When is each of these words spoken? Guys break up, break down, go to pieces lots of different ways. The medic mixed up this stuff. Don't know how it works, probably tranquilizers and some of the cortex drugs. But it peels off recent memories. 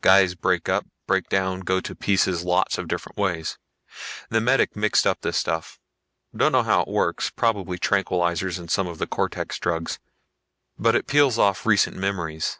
Guys 0.00 0.34
break 0.34 0.66
up, 0.66 0.86
break 1.06 1.28
down, 1.28 1.60
go 1.60 1.78
to 1.78 1.94
pieces 1.94 2.42
lots 2.42 2.78
of 2.78 2.88
different 2.88 3.18
ways. 3.18 3.58
The 4.30 4.40
medic 4.40 4.74
mixed 4.74 5.06
up 5.06 5.20
this 5.20 5.36
stuff. 5.36 5.78
Don't 6.34 6.52
know 6.52 6.62
how 6.62 6.80
it 6.80 6.88
works, 6.88 7.28
probably 7.28 7.76
tranquilizers 7.78 8.58
and 8.58 8.70
some 8.70 8.86
of 8.86 8.96
the 8.96 9.06
cortex 9.06 9.58
drugs. 9.58 9.98
But 10.78 10.96
it 10.96 11.06
peels 11.06 11.38
off 11.38 11.66
recent 11.66 11.98
memories. 11.98 12.58